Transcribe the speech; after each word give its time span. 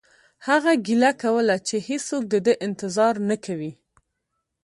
هغه 0.47 0.71
ګیله 0.85 1.11
کوله 1.21 1.55
چې 1.67 1.75
هیڅوک 1.87 2.23
د 2.29 2.35
ده 2.45 2.53
انتظار 2.67 3.13
نه 3.29 3.35
کوي 3.45 3.71